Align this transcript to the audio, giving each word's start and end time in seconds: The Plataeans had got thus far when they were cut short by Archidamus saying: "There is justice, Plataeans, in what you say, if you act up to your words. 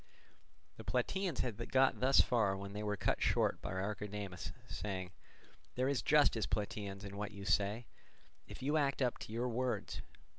The 0.77 0.83
Plataeans 0.83 1.41
had 1.41 1.71
got 1.71 1.99
thus 1.99 2.21
far 2.21 2.57
when 2.57 2.73
they 2.73 2.81
were 2.81 2.97
cut 2.97 3.21
short 3.21 3.61
by 3.61 3.73
Archidamus 3.73 4.51
saying: 4.67 5.11
"There 5.75 5.87
is 5.87 6.01
justice, 6.01 6.47
Plataeans, 6.47 7.03
in 7.05 7.17
what 7.17 7.29
you 7.29 7.45
say, 7.45 7.85
if 8.47 8.63
you 8.63 8.77
act 8.77 9.03
up 9.03 9.19
to 9.19 9.31
your 9.31 9.47
words. 9.47 10.01